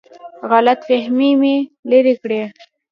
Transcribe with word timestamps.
غلط 0.51 0.79
فهمۍ 0.87 1.31
به 1.41 1.53
لرې 1.89 2.15
کړي. 2.21 2.41